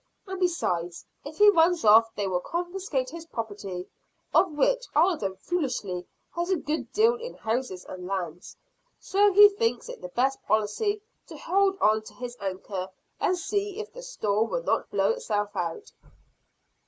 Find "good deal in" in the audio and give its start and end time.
6.55-7.35